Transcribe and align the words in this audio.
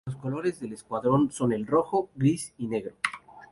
Los 0.07 0.15
colores 0.17 0.59
del 0.59 0.73
escuadrón 0.73 1.31
son 1.31 1.53
el 1.53 1.67
rojo, 1.67 2.09
gris 2.15 2.55
y 2.57 2.65
negro. 2.65 2.95